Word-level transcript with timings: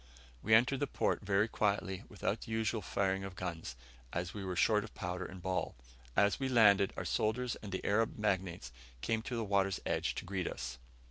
We 0.41 0.55
entered 0.55 0.79
the 0.79 0.87
port 0.87 1.21
very 1.21 1.47
quietly, 1.47 2.05
without 2.09 2.41
the 2.41 2.51
usual 2.51 2.81
firing 2.81 3.23
of 3.23 3.35
guns, 3.35 3.75
as 4.11 4.33
we 4.33 4.43
were 4.43 4.55
short 4.55 4.83
of 4.83 4.95
powder 4.95 5.25
and 5.25 5.43
ball. 5.43 5.75
As 6.15 6.39
we 6.39 6.49
landed, 6.49 6.91
our 6.97 7.05
soldiers 7.05 7.55
and 7.57 7.71
the 7.71 7.85
Arab 7.85 8.17
magnates 8.17 8.71
came 9.01 9.21
to 9.21 9.35
the 9.35 9.43
water's 9.43 9.79
edge 9.85 10.15
to 10.15 10.25
greet 10.25 10.47
us. 10.47 10.79